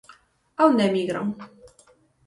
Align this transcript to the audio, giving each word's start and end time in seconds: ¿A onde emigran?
¿A 0.59 0.61
onde 0.69 0.83
emigran? 0.89 1.27